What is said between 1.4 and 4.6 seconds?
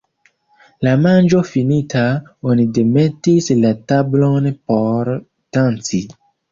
finita, oni demetis la tablon